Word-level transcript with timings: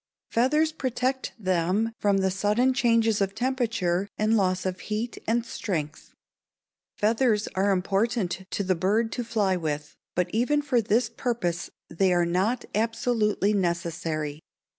Feathers 0.31 0.71
protect 0.71 1.31
them 1.37 1.93
from 1.99 2.17
the 2.17 2.31
sudden 2.31 2.73
changes 2.73 3.21
of 3.21 3.35
temperature 3.35 4.09
and 4.17 4.35
loss 4.35 4.65
of 4.65 4.79
heat 4.79 5.19
and 5.27 5.45
strength. 5.45 6.15
Feathers 6.97 7.47
are 7.53 7.69
important 7.69 8.47
to 8.49 8.63
the 8.63 8.73
bird 8.73 9.11
to 9.11 9.23
fly 9.23 9.55
with; 9.55 9.95
but 10.15 10.27
even 10.33 10.63
for 10.63 10.81
this 10.81 11.07
purpose 11.07 11.69
they 11.87 12.11
are 12.13 12.25
not 12.25 12.65
absolutely 12.73 13.53
necessary. 13.53 14.39